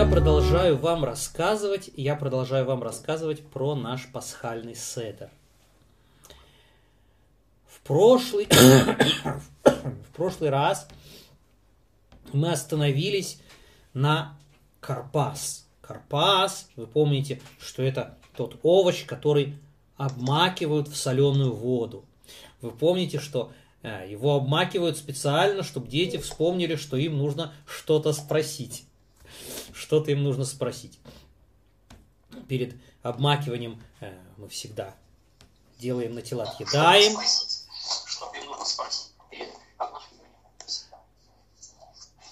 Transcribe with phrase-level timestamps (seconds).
[0.00, 5.28] я продолжаю вам рассказывать, я продолжаю вам рассказывать про наш пасхальный седер.
[7.66, 8.48] В прошлый,
[9.64, 10.88] в прошлый раз
[12.32, 13.42] мы остановились
[13.92, 14.38] на
[14.80, 15.66] карпас.
[15.82, 19.58] Карпас, вы помните, что это тот овощ, который
[19.98, 22.06] обмакивают в соленую воду.
[22.62, 28.86] Вы помните, что э, его обмакивают специально, чтобы дети вспомнили, что им нужно что-то спросить.
[29.72, 30.98] Что-то им нужно спросить.
[32.48, 34.94] Перед обмакиванием э, мы всегда
[35.78, 37.16] делаем на тела, съедаем.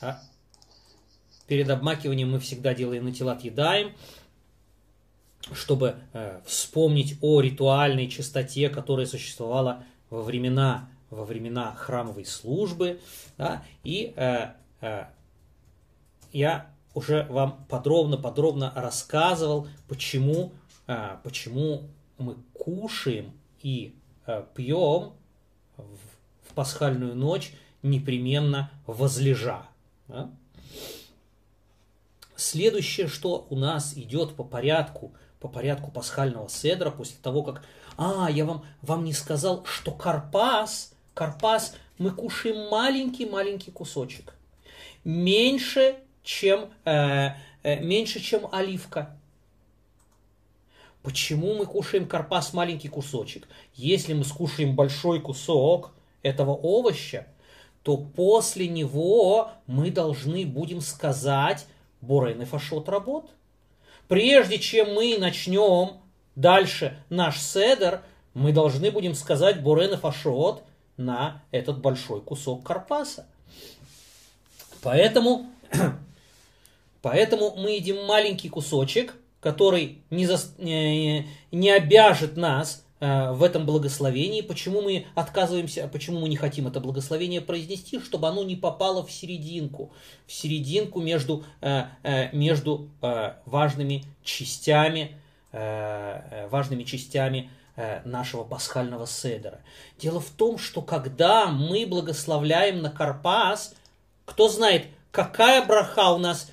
[0.00, 0.22] А?
[1.46, 3.94] Перед обмакиванием мы всегда делаем на тела, съедаем
[5.52, 13.00] чтобы э, вспомнить о ритуальной чистоте, которая существовала во времена, во времена храмовой службы.
[13.36, 15.06] Да, и э, э,
[16.33, 20.52] я уже вам подробно-подробно рассказывал, почему,
[20.86, 21.82] э, почему
[22.18, 23.32] мы кушаем
[23.62, 23.94] и
[24.27, 25.12] э, пьем
[25.77, 29.62] в, пасхальную ночь непременно возлежа.
[32.34, 37.62] Следующее, что у нас идет по порядку– по порядку пасхального седра, после того, как,
[37.96, 44.34] а, я вам, вам не сказал, что карпас, карпас, мы кушаем маленький-маленький кусочек.
[45.05, 45.96] Меньше,
[46.28, 47.30] чем, э,
[47.62, 49.16] э, меньше, чем оливка.
[51.02, 53.48] Почему мы кушаем карпас маленький кусочек?
[53.74, 57.26] Если мы скушаем большой кусок этого овоща,
[57.82, 61.66] то после него мы должны будем сказать
[62.02, 63.30] Борен и фашот работ
[64.08, 65.98] прежде чем мы начнем
[66.34, 68.02] дальше наш седер,
[68.34, 70.62] мы должны будем сказать Борен и Фашот
[70.96, 73.26] на этот большой кусок карпаса.
[74.82, 75.46] Поэтому,
[77.02, 84.40] поэтому мы едим маленький кусочек, который не, за, не, обяжет нас Э, в этом благословении,
[84.40, 89.12] почему мы отказываемся, почему мы не хотим это благословение произнести, чтобы оно не попало в
[89.12, 89.92] серединку,
[90.27, 92.89] в серединку между, э, э, между
[93.46, 95.17] важными частями,
[95.52, 97.50] важными частями
[98.05, 99.61] нашего пасхального седера.
[99.98, 103.74] Дело в том, что когда мы благословляем на Карпас,
[104.27, 104.86] кто знает,
[105.18, 106.51] какая браха у нас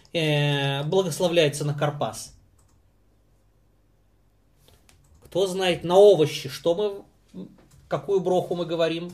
[0.85, 2.31] благословляется на Карпас–
[5.35, 6.75] кто знает на овощи, что
[7.33, 7.47] мы,
[7.89, 9.11] какую броху мы говорим?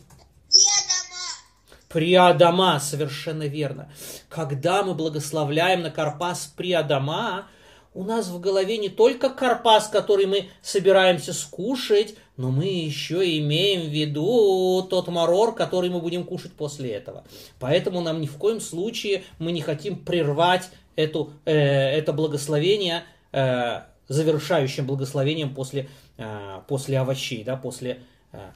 [1.89, 3.91] Приадама, совершенно верно.
[4.29, 7.47] Когда мы благословляем на Карпас Приадама,
[7.93, 13.89] у нас в голове не только карпас, который мы собираемся скушать, но мы еще имеем
[13.89, 17.23] в виду тот марор, который мы будем кушать после этого.
[17.59, 23.81] Поэтому нам ни в коем случае мы не хотим прервать эту, э, это благословение э,
[24.07, 25.89] завершающим благословением после
[26.21, 28.03] Э, после овощей, да, после...
[28.31, 28.51] Э,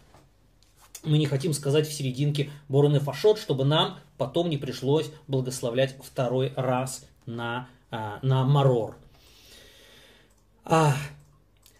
[1.03, 5.95] мы не хотим сказать в серединке Борон и Фашот, чтобы нам потом не пришлось благословлять
[6.03, 8.95] второй раз на, э, на Марор.
[10.65, 10.95] А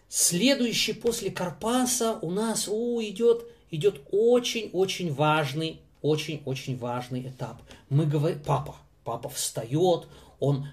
[0.08, 7.60] следующий после Карпаса у нас у, идет, идет очень-очень важный, очень-очень важный этап.
[7.90, 10.06] Мы говорим, папа, папа встает,
[10.38, 10.68] он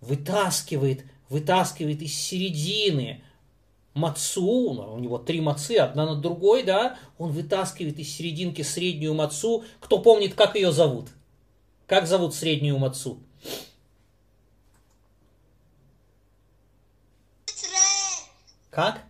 [0.00, 3.22] вытаскивает, вытаскивает из середины
[3.92, 9.64] мацу, у него три мацы, одна над другой, да, он вытаскивает из серединки среднюю мацу.
[9.80, 11.08] Кто помнит, как ее зовут?
[11.86, 13.18] Как зовут среднюю мацу?
[18.74, 19.02] Как?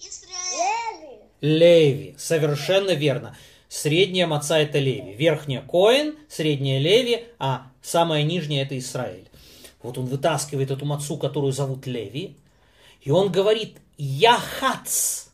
[0.00, 1.20] Леви.
[1.40, 3.36] Леви, совершенно верно.
[3.68, 9.28] Средняя маца это Леви, верхняя Коин, средняя Леви, а самая нижняя это Израиль.
[9.80, 12.36] Вот он вытаскивает эту мацу, которую зовут Леви,
[13.00, 15.26] и он говорит, Яхац.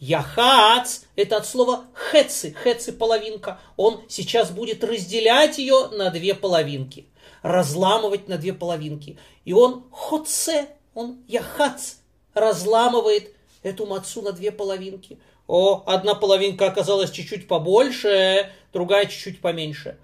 [0.00, 3.60] Яхац– это от слова хеци, хеци– половинка.
[3.76, 7.06] Он сейчас будет разделять ее на две половинки,
[7.42, 9.18] разламывать на две половинки.
[9.44, 11.96] И он хоце, он яхац,
[12.40, 15.18] разламывает эту мацу на две половинки.
[15.46, 19.98] О, одна половинка оказалась чуть-чуть побольше, другая чуть-чуть поменьше.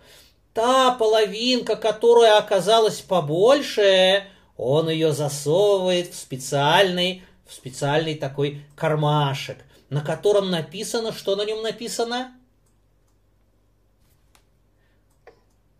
[0.54, 4.24] Та половинка, которая оказалась побольше,
[4.56, 9.58] он ее засовывает в специальный в специальный такой кармашек,
[9.90, 12.32] на котором написано, что на нем написано?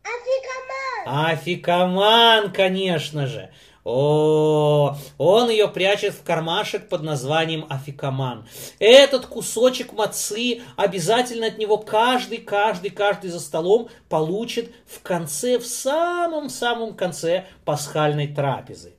[0.02, 1.30] Афикаман.
[1.30, 3.52] Афикаман, конечно же.
[3.84, 8.48] О, он ее прячет в кармашек под названием афикаман.
[8.78, 15.66] Этот кусочек мацы обязательно от него каждый, каждый, каждый за столом получит в конце, в
[15.66, 18.94] самом-самом конце пасхальной трапезы.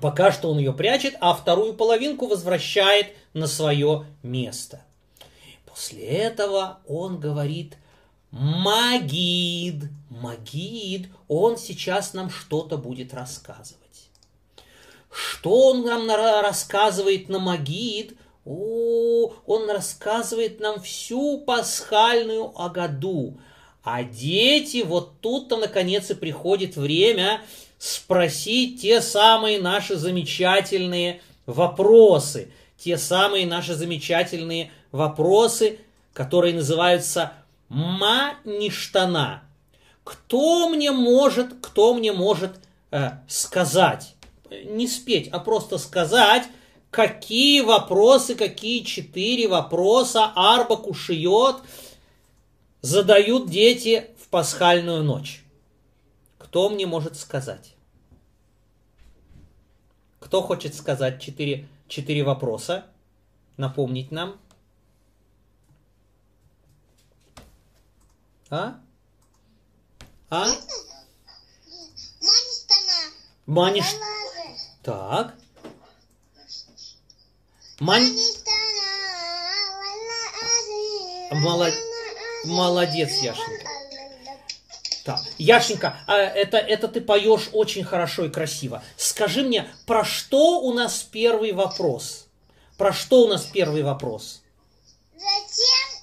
[0.00, 4.80] Пока что он ее прячет, а вторую половинку возвращает на свое место.
[5.66, 7.76] После этого он говорит
[8.30, 9.84] Магид.
[10.20, 14.10] Магид, он сейчас нам что-то будет рассказывать.
[15.10, 18.16] Что он нам рассказывает на Магид?
[18.44, 23.38] О, он рассказывает нам всю пасхальную Агаду.
[23.82, 27.42] А дети, вот тут-то наконец и приходит время
[27.78, 32.52] спросить те самые наши замечательные вопросы.
[32.78, 35.78] Те самые наши замечательные вопросы,
[36.12, 37.32] которые называются
[37.68, 39.43] «ма ништана».
[40.04, 42.60] Кто мне может, кто мне может
[42.90, 44.14] э, сказать,
[44.50, 46.44] не спеть, а просто сказать,
[46.90, 51.62] какие вопросы, какие четыре вопроса Арба Кушиот
[52.82, 55.42] задают дети в пасхальную ночь?
[56.38, 57.74] Кто мне может сказать?
[60.20, 62.86] Кто хочет сказать четыре, четыре вопроса?
[63.56, 64.38] Напомнить нам?
[68.50, 68.78] А?
[70.34, 70.48] А?
[73.46, 73.84] Маниш...
[74.82, 75.34] Так.
[77.78, 78.10] Мань...
[81.30, 81.74] Молод...
[82.46, 83.68] Молодец, Яшенька.
[85.04, 88.82] Так, Яшенька, а это, это ты поешь очень хорошо и красиво.
[88.96, 92.26] Скажи мне, про что у нас первый вопрос?
[92.76, 94.42] Про что у нас первый вопрос?
[95.12, 96.02] Зачем,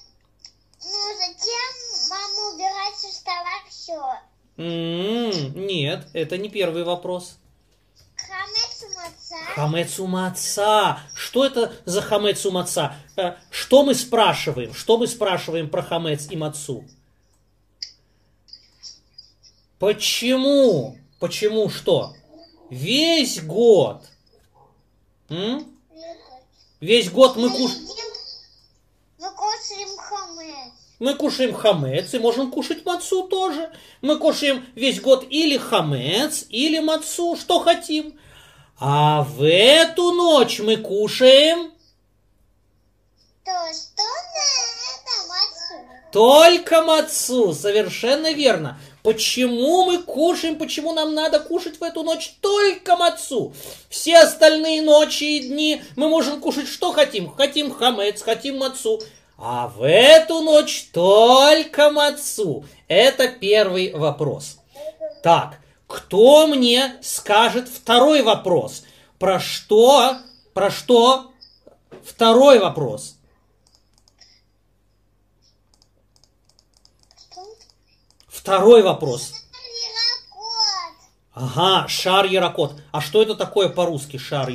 [0.84, 4.18] ну, зачем мама убирать со стола все?
[4.56, 7.38] М-м, нет, это не первый вопрос.
[9.54, 11.00] Хамецу маца.
[11.14, 12.94] Что это за хамецу маца?
[13.16, 14.74] Э, Что мы спрашиваем?
[14.74, 16.84] Что мы спрашиваем про хамец и мацу?
[19.78, 20.96] Почему?
[21.18, 22.14] Почему что?
[22.70, 24.04] Весь год.
[25.28, 25.66] М?
[26.80, 27.72] Весь год мы, куш...
[31.02, 32.14] Мы кушаем хамец.
[32.14, 33.72] и можем кушать мацу тоже.
[34.02, 38.16] Мы кушаем весь год или хамец, или мацу, что хотим.
[38.78, 41.72] А в эту ночь мы кушаем
[43.44, 44.46] То что на
[44.92, 46.12] это мацу?
[46.12, 48.78] Только мацу, совершенно верно.
[49.02, 53.52] Почему мы кушаем, почему нам надо кушать в эту ночь только мацу?
[53.88, 57.28] Все остальные ночи и дни мы можем кушать что хотим.
[57.28, 59.00] Хотим хамец, хотим мацу.
[59.36, 62.64] А в эту ночь только мацу.
[62.88, 64.58] Это первый вопрос.
[65.22, 68.84] Так, кто мне скажет второй вопрос?
[69.18, 70.18] Про что?
[70.54, 71.32] Про что?
[72.04, 73.16] Второй вопрос.
[78.28, 79.32] Второй вопрос.
[81.34, 82.74] Ага, шар Яракот.
[82.90, 84.50] А что это такое по-русски шар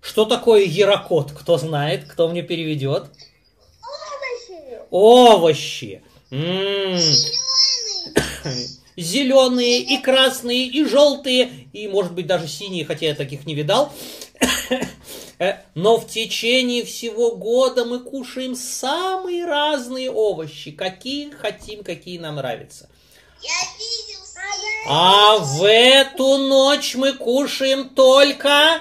[0.00, 1.32] Что такое Яракот?
[1.32, 2.08] Кто знает?
[2.08, 3.04] Кто мне переведет?
[3.82, 4.80] Овощи.
[4.90, 6.02] Овощи.
[6.30, 8.68] М, Зеленый.
[8.96, 13.92] Зеленые и красные, и желтые, и, может быть, даже синие, хотя я таких не видал.
[15.38, 22.36] Э, Но в течение всего года мы кушаем самые разные овощи, какие хотим, какие нам
[22.36, 22.88] нравятся.
[23.42, 24.11] Я видел.
[24.88, 28.80] А в эту ночь мы кушаем только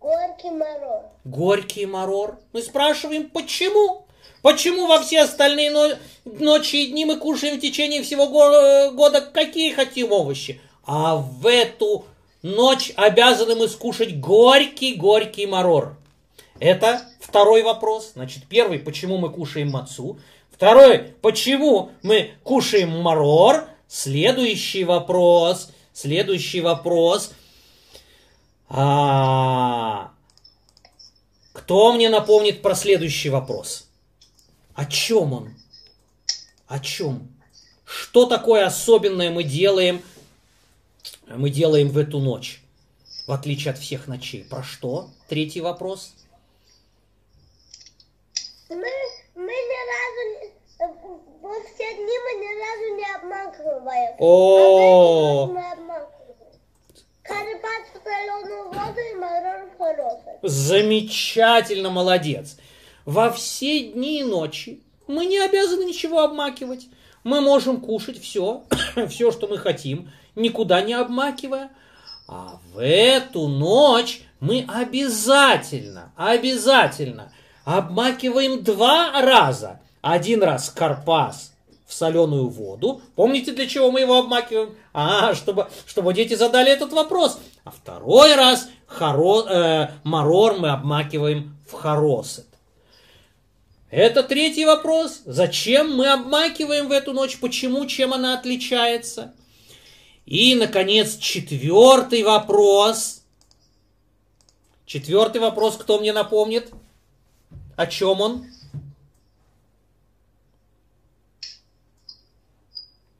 [0.00, 1.04] Горький мороз.
[1.24, 2.38] горький марор.
[2.52, 4.06] Мы спрашиваем, почему?
[4.42, 9.20] Почему во все остальные но- ночи и дни мы кушаем в течение всего го- года
[9.20, 10.60] какие хотим овощи?
[10.84, 12.04] А в эту
[12.42, 15.96] ночь обязаны мы скушать горький-горький марор.
[16.58, 18.12] Это второй вопрос.
[18.14, 20.18] Значит, первый, почему мы кушаем мацу.
[20.50, 23.68] Второй, почему мы кушаем марор.
[23.92, 25.68] Следующий вопрос.
[25.92, 27.32] Следующий вопрос.
[28.66, 30.10] А,
[31.52, 33.86] кто мне напомнит про следующий вопрос?
[34.72, 35.54] О чем он?
[36.68, 37.28] О чем?
[37.84, 40.02] Что такое особенное мы делаем,
[41.26, 42.62] мы делаем в эту ночь,
[43.26, 44.42] в отличие от всех ночей?
[44.42, 45.10] Про что?
[45.28, 46.14] Третий вопрос.
[48.70, 48.90] Мы,
[49.34, 50.52] мы ни разу не...
[51.42, 54.14] Во все дни мы ни разу не обманываем.
[54.18, 55.48] О.
[57.22, 59.12] Карпат соленую воду и.
[60.42, 62.56] Замечательно, молодец.
[63.04, 66.88] Во все дни и ночи мы не обязаны ничего обмакивать.
[67.24, 68.64] Мы можем кушать все,
[69.08, 71.70] все, что мы хотим, никуда не обмакивая.
[72.28, 77.32] А в эту ночь мы обязательно, обязательно
[77.64, 79.80] обмакиваем два раза.
[80.00, 81.51] Один раз карпас
[81.92, 83.02] в соленую воду.
[83.16, 84.74] Помните, для чего мы его обмакиваем?
[84.94, 87.38] А, чтобы, чтобы дети задали этот вопрос.
[87.64, 92.46] А второй раз хоро, э, марор мы обмакиваем в хоросет.
[93.90, 95.20] Это третий вопрос.
[95.26, 97.38] Зачем мы обмакиваем в эту ночь?
[97.38, 97.84] Почему?
[97.84, 99.34] Чем она отличается?
[100.24, 103.20] И, наконец, четвертый вопрос.
[104.86, 106.72] Четвертый вопрос, кто мне напомнит?
[107.76, 108.46] О чем он?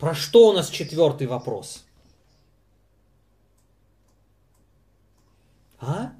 [0.02, 1.84] Про что у нас четвертый вопрос?
[5.78, 6.14] А?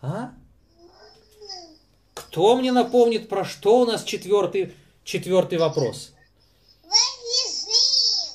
[0.00, 0.32] А?
[2.14, 4.72] Кто мне напомнит, про что у нас четвертый,
[5.04, 6.14] четвертый вопрос?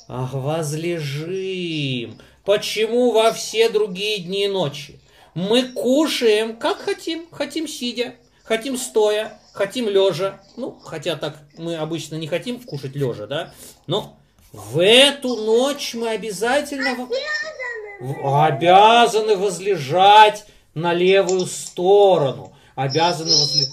[0.06, 2.20] Ах, возлежим.
[2.44, 5.00] Почему во все другие дни и ночи?
[5.34, 7.28] Мы кушаем, как хотим.
[7.32, 8.14] Хотим сидя,
[8.44, 10.40] хотим стоя, хотим лежа.
[10.56, 13.52] Ну, хотя так мы обычно не хотим кушать лежа, да?
[13.88, 14.17] Но
[14.52, 22.52] в эту ночь мы обязательно обязаны, обязаны возлежать на левую сторону.
[22.74, 23.68] Обязаны возлежать.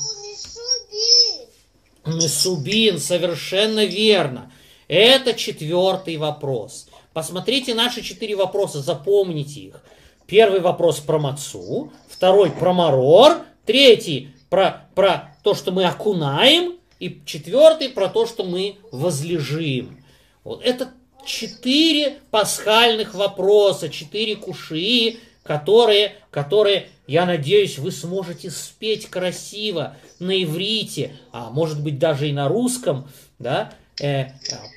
[2.05, 4.51] Месубин, совершенно верно.
[4.87, 6.87] Это четвертый вопрос.
[7.13, 9.83] Посмотрите наши четыре вопроса, запомните их.
[10.27, 17.21] Первый вопрос про мацу, второй про марор, третий про, про то, что мы окунаем, и
[17.25, 20.04] четвертый про то, что мы возлежим.
[20.45, 20.91] Вот это
[21.25, 31.17] четыре пасхальных вопроса, четыре куши, которые, которые, я надеюсь, вы сможете спеть красиво на иврите,
[31.31, 33.09] а может быть даже и на русском,
[33.39, 34.27] да, э,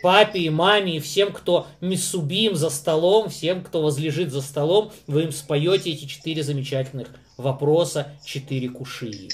[0.03, 5.25] папе и маме, и всем, кто мисубим за столом, всем, кто возлежит за столом, вы
[5.25, 9.29] им споете эти четыре замечательных вопроса, четыре кушии.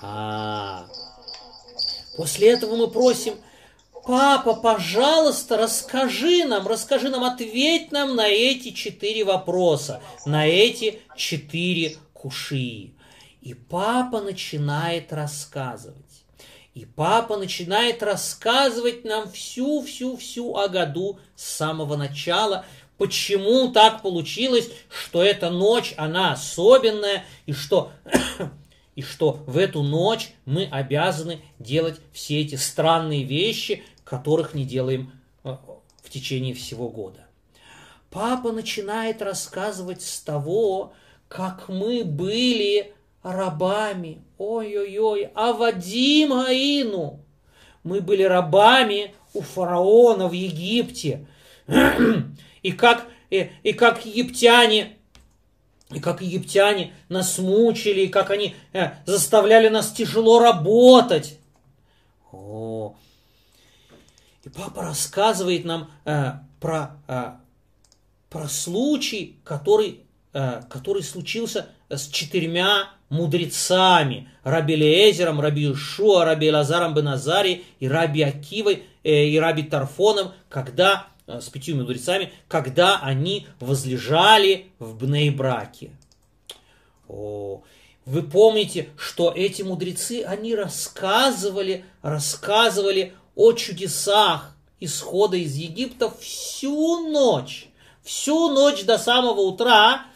[0.00, 0.86] А,
[2.16, 3.34] после этого мы просим,
[4.06, 11.96] папа, пожалуйста, расскажи нам, расскажи нам, ответь нам на эти четыре вопроса, на эти четыре
[12.12, 12.94] кушии.
[13.42, 15.96] И папа начинает рассказывать.
[16.74, 22.66] И папа начинает рассказывать нам всю-всю-всю о году с самого начала,
[22.98, 27.92] почему так получилось, что эта ночь, она особенная, и что,
[28.94, 35.12] и что в эту ночь мы обязаны делать все эти странные вещи, которых не делаем
[35.44, 35.56] э,
[36.02, 37.26] в течение всего года.
[38.08, 40.94] Папа начинает рассказывать с того,
[41.28, 44.22] как мы были рабами.
[44.38, 47.18] Ой-ой-ой, а Вадим Гаину.
[47.82, 51.26] Мы были рабами у фараона в Египте.
[52.62, 54.96] И как, и, и как египтяне
[55.92, 61.38] и как египтяне нас мучили, и как они э, заставляли нас тяжело работать.
[62.32, 62.75] О.
[64.46, 67.32] И папа рассказывает нам э, про, э,
[68.30, 76.94] про случай, который, э, который случился с четырьмя мудрецами, Раби Леезером, Раби Ишуа, Раби Лазаром
[76.94, 83.48] Беназари и Раби Акивой э, и Раби Тарфоном, когда, э, с пятью мудрецами, когда они
[83.58, 85.90] возлежали в Бнейбраке.
[87.08, 87.64] О,
[88.04, 97.68] вы помните, что эти мудрецы, они рассказывали, рассказывали о чудесах исхода из Египта всю ночь.
[98.02, 100.06] Всю ночь до самого утра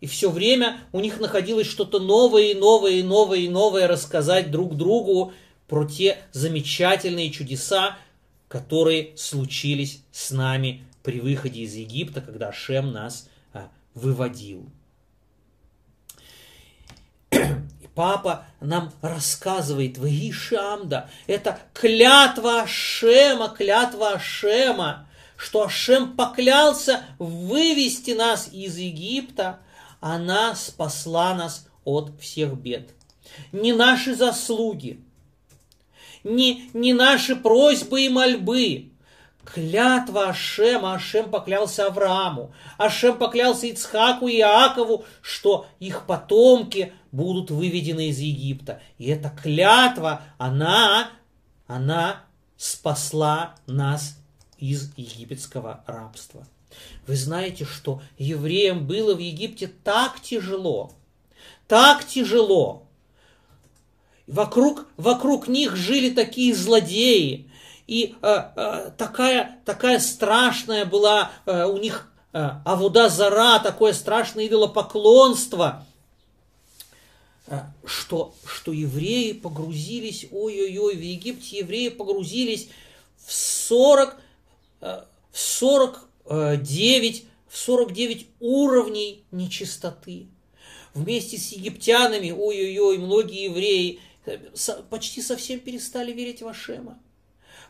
[0.00, 4.50] и все время у них находилось что-то новое и новое и новое и новое рассказать
[4.50, 5.32] друг другу
[5.66, 7.98] про те замечательные чудеса,
[8.46, 14.70] которые случились с нами при выходе из Египта, когда Шем нас а, выводил.
[17.32, 28.48] И папа нам рассказывает, Ваишамда, это клятва Ашема, клятва Ашема, что Ашем поклялся вывести нас
[28.52, 29.58] из Египта–
[30.00, 32.90] она спасла нас от всех бед.
[33.52, 35.00] Не наши заслуги,
[36.24, 38.90] не, не наши просьбы и мольбы.
[39.54, 48.08] Клятва Ашема, Ашем поклялся Аврааму, Ашем поклялся Ицхаку и Иакову, что их потомки будут выведены
[48.08, 48.82] из Египта.
[48.98, 51.10] И эта клятва, она,
[51.66, 52.24] она
[52.58, 54.18] спасла нас
[54.58, 56.46] из египетского рабства.
[57.06, 60.92] Вы знаете, что евреям было в Египте так тяжело,
[61.66, 62.86] так тяжело.
[64.26, 67.47] вокруг, вокруг них жили такие злодеи,
[67.88, 74.46] и э, э, такая, такая страшная была э, у них э, Авуда Зара, такое страшное
[74.46, 75.86] идолопоклонство,
[77.46, 82.68] э, что, что евреи погрузились, ой-ой-ой, в Египте евреи погрузились
[83.24, 84.16] в 40,
[84.82, 90.26] э, в 49, в 49 уровней нечистоты.
[90.92, 94.36] Вместе с египтянами, ой-ой-ой, многие евреи э,
[94.90, 96.98] почти совсем перестали верить в Ашема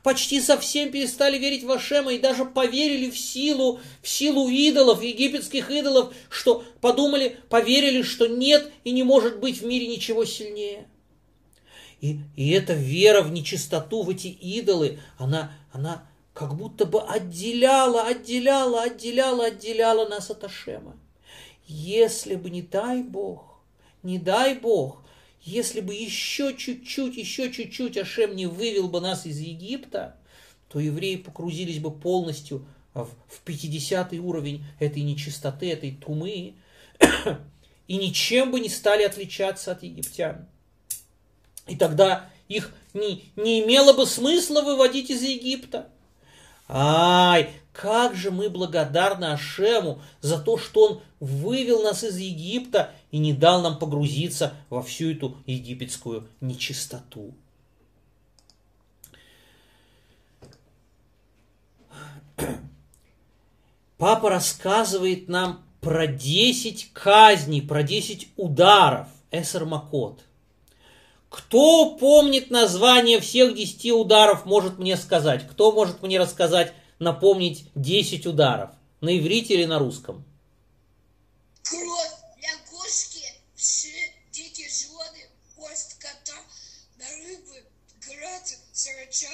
[0.09, 5.71] почти совсем перестали верить в Ашема и даже поверили в силу, в силу идолов, египетских
[5.71, 10.89] идолов, что подумали, поверили, что нет и не может быть в мире ничего сильнее.
[12.01, 18.05] И, и эта вера в нечистоту, в эти идолы, она, она как будто бы отделяла,
[18.05, 20.97] отделяла, отделяла, отделяла нас от Ашема.
[21.67, 23.61] Если бы не дай Бог,
[24.03, 25.03] не дай Бог,
[25.49, 30.17] если бы еще чуть-чуть, еще чуть-чуть Ашем не вывел бы нас из Египта,
[30.69, 36.55] то евреи погрузились бы полностью в, в 50 уровень этой нечистоты, этой тумы,
[37.87, 40.47] и ничем бы не стали отличаться от египтян.
[41.67, 45.89] И тогда их не, не имело бы смысла выводить из Египта.
[46.69, 53.19] Ай, как же мы благодарны Ашему за то, что Он вывел нас из Египта и
[53.19, 57.35] не дал нам погрузиться во всю эту египетскую нечистоту.
[63.97, 70.23] Папа рассказывает нам про 10 казней, про 10 ударов Эсер Макот.
[71.29, 75.47] Кто помнит название всех 10 ударов, может мне сказать.
[75.49, 78.71] Кто может мне рассказать, напомнить 10 ударов?
[79.01, 80.25] На иврите или на русском?
[81.63, 83.25] Кровь лягушки,
[83.55, 83.93] вши,
[84.33, 86.39] дикие животные, хвост кота,
[86.99, 87.65] на рыбы,
[88.09, 89.29] град, сарача,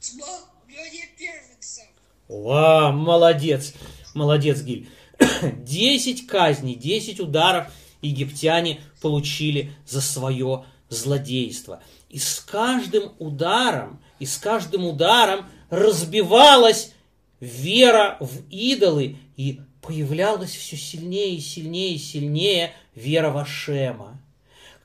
[0.00, 0.26] тьма,
[0.68, 1.84] люди первенцев.
[2.28, 3.74] Ва, молодец,
[4.14, 4.88] молодец, Гиль.
[5.58, 7.66] Десять казней, десять ударов
[8.00, 11.82] египтяне получили за свое злодейство.
[12.08, 16.92] И с каждым ударом, и с каждым ударом разбивалась
[17.40, 24.20] вера в идолы и появлялась все сильнее и сильнее и сильнее вера в Ашема.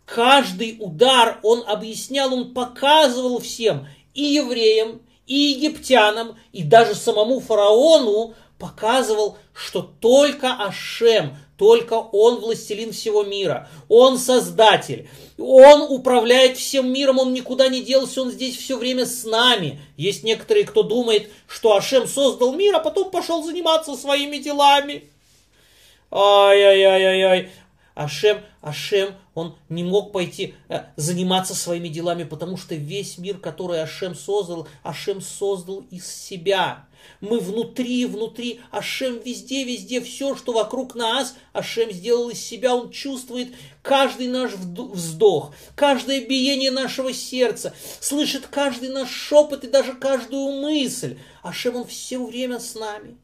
[0.08, 8.34] Каждый удар он объяснял, он показывал всем, и евреям, и египтянам, и даже самому фараону
[8.58, 17.20] показывал, что только Ашем, только Он властелин всего мира, Он создатель, Он управляет всем миром,
[17.20, 19.82] Он никуда не делся, Он здесь все время с нами.
[19.98, 25.10] Есть некоторые, кто думает, что Ашем создал мир, а потом пошел заниматься своими делами.
[26.12, 27.50] Ай-яй-яй-яй-яй.
[27.98, 33.82] Ашем, Ашем, он не мог пойти э, заниматься своими делами, потому что весь мир, который
[33.82, 36.86] Ашем создал, Ашем создал из себя.
[37.22, 42.92] Мы внутри, внутри, Ашем везде, везде, все, что вокруг нас, Ашем сделал из себя, Он
[42.92, 50.62] чувствует каждый наш вздох, каждое биение нашего сердца, слышит каждый наш шепот и даже каждую
[50.62, 51.18] мысль.
[51.42, 53.18] Ашем, Он все время с нами.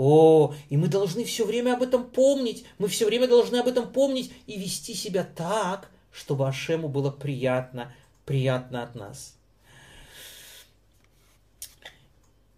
[0.00, 3.92] О, и мы должны все время об этом помнить, мы все время должны об этом
[3.92, 7.92] помнить и вести себя так, чтобы Ашему было приятно,
[8.24, 9.34] приятно от нас.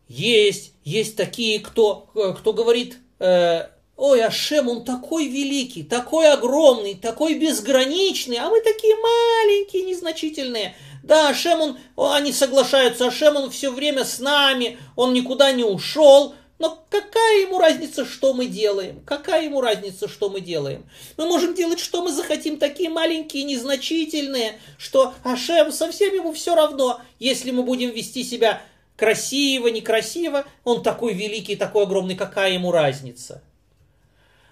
[0.07, 7.39] Есть, есть такие, кто, кто говорит, э, ой, Ашем, он такой великий, такой огромный, такой
[7.39, 10.77] безграничный, а мы такие маленькие, незначительные.
[11.03, 16.35] Да, Ашем, он, они соглашаются, Ашем, он все время с нами, он никуда не ушел,
[16.61, 19.01] но какая ему разница, что мы делаем?
[19.07, 20.85] Какая ему разница, что мы делаем?
[21.17, 27.01] Мы можем делать, что мы захотим, такие маленькие, незначительные, что Ашем совсем ему все равно,
[27.19, 28.61] если мы будем вести себя
[28.99, 33.43] красиво, некрасиво, он такой великий, такой огромный, какая ему разница?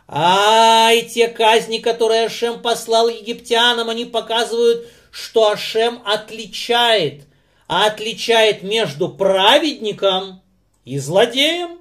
[0.08, 7.24] Ай, те казни, которые Ашем послал египтянам, они показывают, что Ашем отличает,
[7.66, 10.40] отличает между праведником
[10.86, 11.77] и злодеем.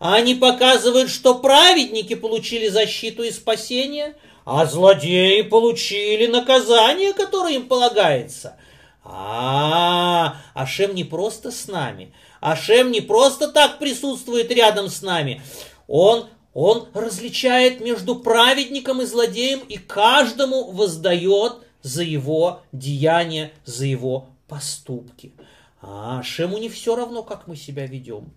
[0.00, 8.56] Они показывают, что праведники получили защиту и спасение, а злодеи получили наказание, которое им полагается.
[9.04, 12.14] А, Ашем не просто с нами.
[12.40, 15.42] Ашем не просто так присутствует рядом с нами.
[15.86, 24.28] Он, он различает между праведником и злодеем и каждому воздает за его деяния, за его
[24.48, 25.34] поступки.
[25.82, 28.32] А Ашему не все равно, как мы себя ведем.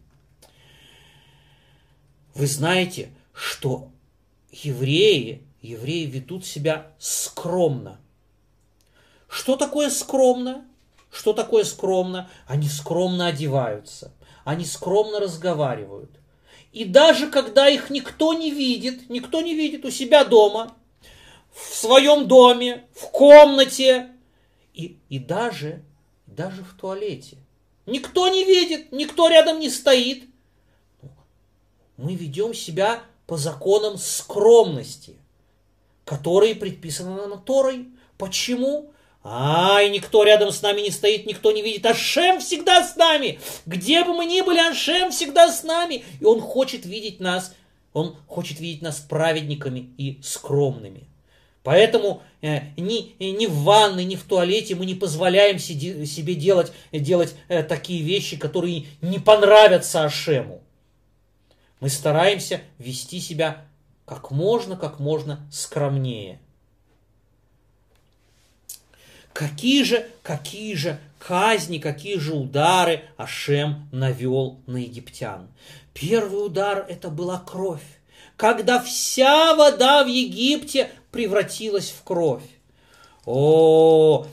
[2.35, 3.89] Вы знаете, что
[4.51, 7.99] евреи, евреи ведут себя скромно.
[9.27, 10.65] Что такое скромно?
[11.11, 12.29] Что такое скромно?
[12.47, 14.13] Они скромно одеваются,
[14.45, 16.09] они скромно разговаривают.
[16.71, 20.75] И даже когда их никто не видит, никто не видит у себя дома,
[21.53, 24.09] в своем доме, в комнате,
[24.73, 25.83] и, и даже,
[26.25, 27.37] даже в туалете.
[27.85, 30.23] Никто не видит, никто рядом не стоит.
[32.03, 35.15] Мы ведем себя по законам скромности,
[36.03, 37.87] которые предписаны нам Торой.
[38.17, 38.91] Почему?
[39.23, 41.85] Ай, никто рядом с нами не стоит, никто не видит.
[41.85, 43.39] Ашем всегда с нами.
[43.65, 46.03] Где бы мы ни были, Ашем всегда с нами.
[46.19, 47.55] И он хочет видеть нас,
[47.93, 51.05] он хочет видеть нас праведниками и скромными.
[51.63, 57.33] Поэтому э, ни, ни в ванной, ни в туалете мы не позволяем себе делать, делать
[57.47, 60.59] э, такие вещи, которые не понравятся Ашему.
[61.83, 63.65] Мы стараемся вести себя
[64.05, 66.39] как можно, как можно скромнее.
[69.33, 75.49] Какие же, какие же казни, какие же удары Ашем навел на египтян?
[75.93, 77.83] Первый удар это была кровь
[78.37, 82.43] когда вся вода в Египте превратилась в кровь.
[83.25, 84.25] О,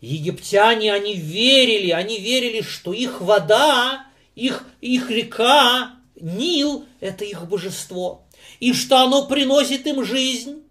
[0.00, 8.22] египтяне, они верили, они верили, что их вода, их, их река, Нил– это их божество,
[8.60, 10.62] и что оно приносит им жизнь,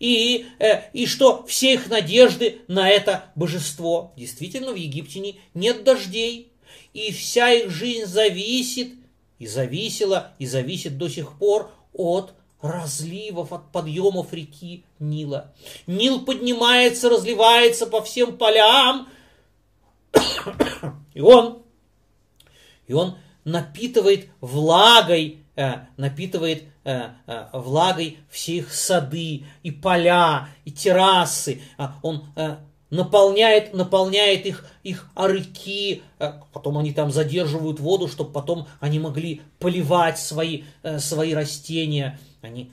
[0.00, 4.12] и, э, и что все их надежды на это божество.
[4.16, 6.50] Действительно, в Египте нет дождей,
[6.94, 8.94] и вся их жизнь зависит,
[9.38, 12.32] и зависела, и зависит до сих пор от
[12.62, 15.52] разливов, от подъемов реки Нила.
[15.86, 19.08] Нил поднимается, разливается по всем полям,
[21.14, 21.62] и он,
[22.86, 30.72] и он напитывает влагой, э, напитывает э, э, влагой все их сады и поля и
[30.72, 31.62] террасы.
[31.78, 32.24] А он
[32.90, 36.02] наполняет, наполняет их, их арыки,
[36.52, 40.64] потом они там задерживают воду, чтобы потом они могли поливать свои,
[40.98, 42.18] свои растения.
[42.42, 42.70] Они...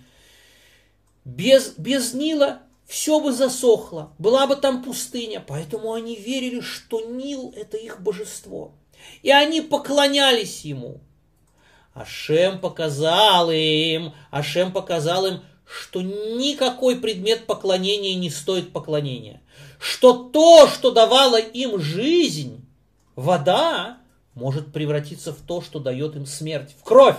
[1.24, 7.54] Без, без Нила все бы засохло, была бы там пустыня, поэтому они верили, что Нил–
[7.56, 8.74] это их божество.
[9.22, 11.00] И они поклонялись ему.
[11.94, 19.42] Ашем показал им, Ашем показал им, что никакой предмет поклонения не стоит поклонения.
[19.80, 22.66] Что то, что давало им жизнь,
[23.16, 23.98] вода,
[24.34, 27.18] может превратиться в то, что дает им смерть, в кровь.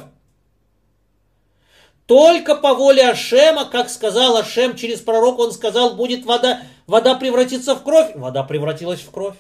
[2.07, 7.75] Только по воле Ашема, как сказал Ашем через пророка, он сказал, будет вода, вода превратится
[7.75, 8.13] в кровь.
[8.15, 9.37] Вода превратилась в кровь.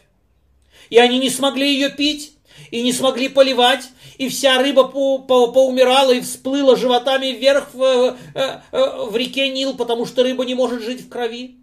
[0.88, 2.33] И они не смогли ее пить,
[2.70, 3.88] и не смогли поливать,
[4.18, 7.82] и вся рыба по, по, поумирала и всплыла животами вверх в,
[8.34, 11.56] э, э, в реке Нил, потому что рыба не может жить в крови.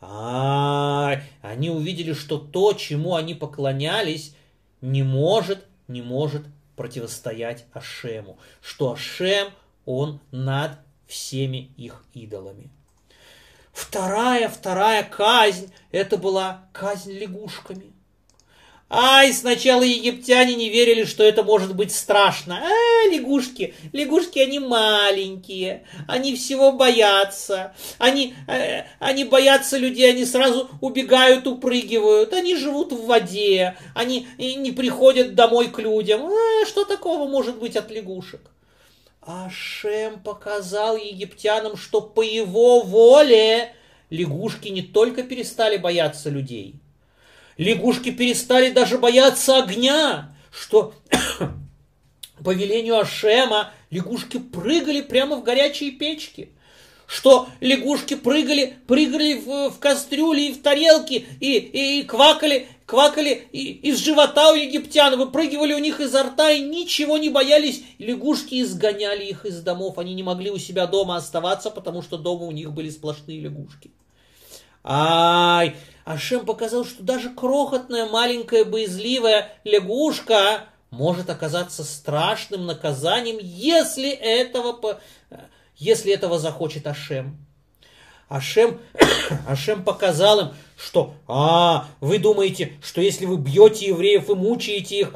[0.00, 4.34] А, они увидели, что то, чему они поклонялись,
[4.80, 6.42] не может, не может
[6.76, 9.50] противостоять Ашему, что Ашем,
[9.84, 10.72] он над
[11.06, 12.70] всеми их идолами.
[13.72, 17.92] Вторая, вторая казнь, это была казнь лягушками.
[18.94, 22.62] Ай, сначала египтяне не верили, что это может быть страшно.
[22.62, 27.74] А, лягушки, лягушки, они маленькие, они всего боятся.
[27.96, 32.34] Они, э, они боятся людей, они сразу убегают, упрыгивают.
[32.34, 36.26] Они живут в воде, они не приходят домой к людям.
[36.26, 38.42] А, что такого может быть от лягушек?
[39.22, 43.72] А Шем показал египтянам, что по его воле
[44.10, 46.74] лягушки не только перестали бояться людей–
[47.58, 50.94] Лягушки перестали даже бояться огня, что
[52.44, 56.50] по велению Ашема лягушки прыгали прямо в горячие печки,
[57.06, 63.48] что лягушки прыгали, прыгали в, в кастрюли и в тарелки и, и, и квакали, квакали
[63.52, 67.82] и, из живота у египтян, выпрыгивали у них изо рта и ничего не боялись.
[67.98, 72.46] Лягушки изгоняли их из домов, они не могли у себя дома оставаться, потому что дома
[72.46, 73.90] у них были сплошные лягушки.
[74.84, 85.00] Ай, Ашем показал, что даже крохотная, маленькая, боязливая лягушка может оказаться страшным наказанием, если этого,
[85.76, 87.36] если этого захочет Ашем.
[88.28, 88.80] Ашем,
[89.46, 95.14] Ашем показал им, что, а, вы думаете, что если вы бьете евреев и мучаете их,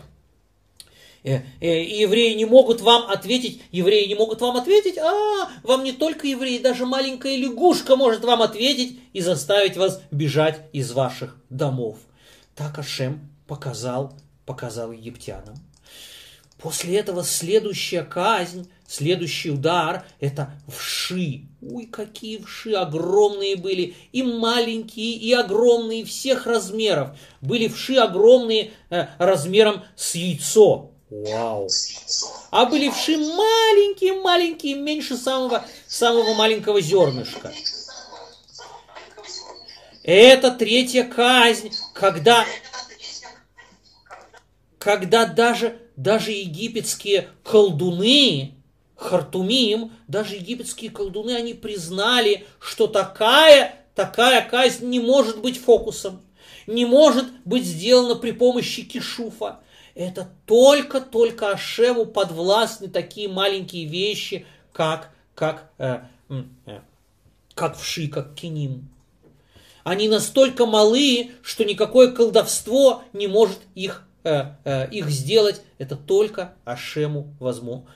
[1.26, 6.58] евреи не могут вам ответить, евреи не могут вам ответить, а вам не только евреи,
[6.58, 11.98] даже маленькая лягушка может вам ответить и заставить вас бежать из ваших домов.
[12.54, 15.56] Так Ашем показал, показал египтянам.
[16.58, 21.42] После этого следующая казнь, следующий удар– это вши.
[21.60, 27.10] Ой, какие вши огромные были, и маленькие, и огромные, всех размеров.
[27.42, 30.92] Были вши огромные э, размером с яйцо.
[31.24, 31.68] Вау!
[32.50, 37.52] А были вши маленькие-маленькие, меньше самого, самого маленького зернышка.
[40.02, 42.44] Это третья казнь, когда,
[44.78, 48.54] когда даже, даже египетские колдуны,
[48.96, 56.22] Хартумим, даже египетские колдуны, они признали, что такая, такая казнь не может быть фокусом,
[56.66, 59.60] не может быть сделана при помощи кишуфа.
[59.96, 66.80] Это только-только Ашеву подвластны такие маленькие вещи, как, как, э, э,
[67.54, 68.90] как вши, как киним.
[69.84, 75.62] Они настолько малы, что никакое колдовство не может их, э, э, их сделать.
[75.78, 77.86] Это только Ашему возможно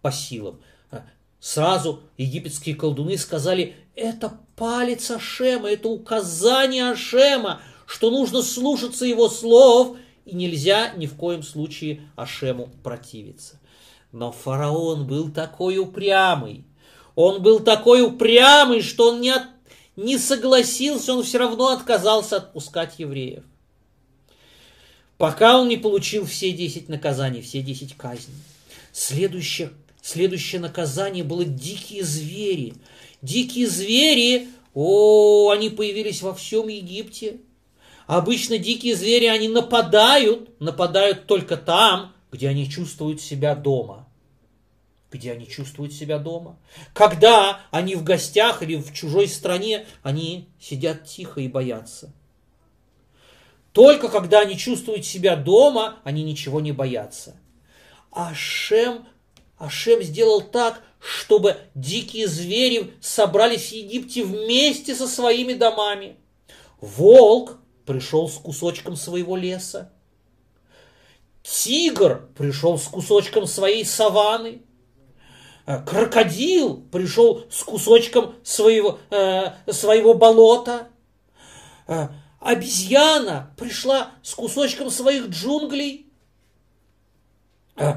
[0.00, 0.62] по силам.
[0.90, 1.00] Э,
[1.38, 9.98] сразу египетские колдуны сказали, это палец Ашема, это указание Ашема, что нужно слушаться его слов,
[10.26, 13.58] и нельзя ни в коем случае Ашему противиться.
[14.12, 16.64] Но фараон был такой упрямый,
[17.14, 19.44] он был такой упрямый, что он не от
[19.96, 23.44] не согласился, он все равно отказался отпускать евреев.
[25.16, 28.36] Пока он не получил все десять наказаний, все десять казней.
[28.92, 29.70] Следующее,
[30.02, 32.74] следующее наказание было дикие звери.
[33.22, 37.38] Дикие звери, о, они появились во всем Египте.
[38.06, 44.06] Обычно дикие звери, они нападают, нападают только там, где они чувствуют себя дома
[45.16, 46.58] где они чувствуют себя дома.
[46.92, 52.12] Когда они в гостях или в чужой стране, они сидят тихо и боятся.
[53.72, 57.36] Только когда они чувствуют себя дома, они ничего не боятся.
[58.10, 59.06] Ашем,
[59.58, 66.16] Ашем сделал так, чтобы дикие звери собрались в Египте вместе со своими домами.
[66.80, 69.92] Волк пришел с кусочком своего леса.
[71.42, 74.62] Тигр пришел с кусочком своей саванны.
[75.64, 80.88] Э, крокодил пришел с кусочком своего, э, своего болота.
[81.86, 82.08] Э,
[82.40, 86.12] обезьяна пришла с кусочком своих джунглей.
[87.76, 87.94] Э,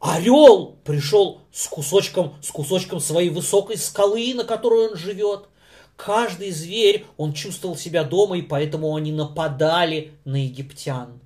[0.00, 5.48] орел пришел с кусочком, с кусочком своей высокой скалы, на которой он живет.
[5.96, 11.20] Каждый зверь, он чувствовал себя дома, и поэтому они нападали на египтян.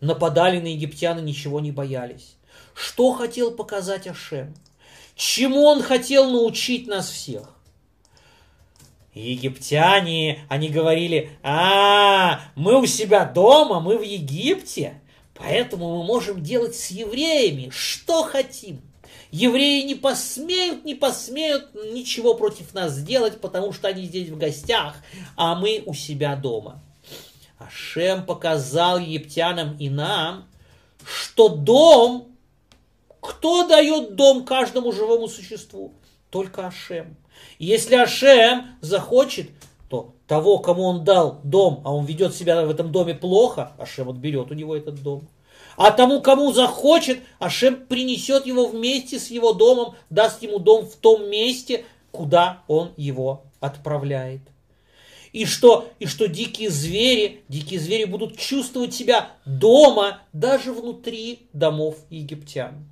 [0.00, 2.36] Нападали на египтян и ничего не боялись.
[2.74, 4.54] Что хотел показать Ашем?
[5.14, 7.54] Чему он хотел научить нас всех?
[9.12, 15.00] Египтяне, они говорили, а, мы у себя дома, мы в Египте,
[15.34, 18.80] поэтому мы можем делать с евреями, что хотим.
[19.32, 24.94] Евреи не посмеют, не посмеют ничего против нас сделать, потому что они здесь в гостях,
[25.36, 26.82] а мы у себя дома.
[27.58, 30.44] Ашем показал египтянам и нам,
[31.04, 32.32] что дом
[33.22, 35.94] кто дает дом каждому живому существу?
[36.28, 37.16] Только Ашем.
[37.58, 39.48] Если Ашем захочет,
[39.88, 44.08] то того, кому он дал дом, а он ведет себя в этом доме плохо, Ашем
[44.08, 45.28] отберет у него этот дом.
[45.76, 50.96] А тому, кому захочет, Ашем принесет его вместе с его домом, даст ему дом в
[50.96, 54.40] том месте, куда он его отправляет.
[55.32, 61.96] И что, и что дикие звери, дикие звери будут чувствовать себя дома даже внутри домов
[62.10, 62.86] египтян.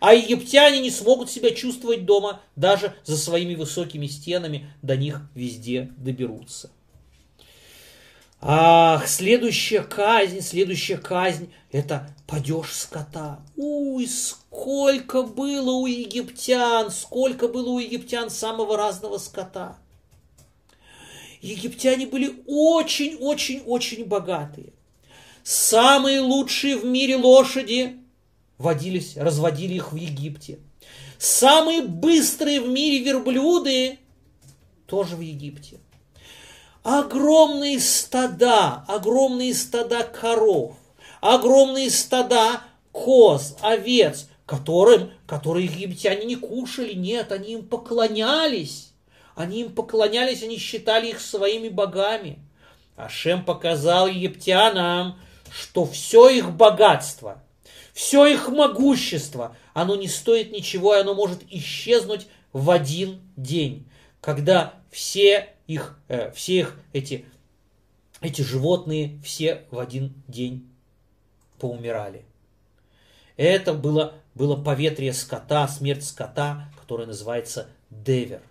[0.00, 5.92] А египтяне не смогут себя чувствовать дома даже за своими высокими стенами, до них везде
[5.96, 6.70] доберутся.
[8.46, 13.40] Ах, следующая казнь, следующая казнь– это падеж скота.
[13.56, 19.78] Уй, сколько было у египтян, сколько было у египтян самого разного скота.
[21.40, 24.74] Египтяне были очень-очень-очень богатые.
[25.42, 27.96] Самые лучшие в мире лошади
[28.58, 30.58] водились, разводили их в Египте.
[31.16, 33.98] Самые быстрые в мире верблюды
[34.86, 35.78] тоже в Египте.
[36.84, 40.76] Огромные стада, огромные стада коров,
[41.22, 42.60] огромные стада
[42.92, 48.92] коз, овец, которым, которые египтяне не кушали, нет, они им поклонялись.
[49.34, 52.38] Они им поклонялись, они считали их своими богами.
[52.96, 55.18] Ашем показал египтянам,
[55.50, 57.42] что все их богатство,
[57.94, 63.88] все их могущество, оно не стоит ничего, и оно может исчезнуть в один день,
[64.20, 67.24] когда все их, э, все их эти,
[68.20, 70.68] эти животные все в один день
[71.58, 72.24] поумирали.
[73.36, 78.42] Это было было поветрие скота, смерть скота, которое называется девер.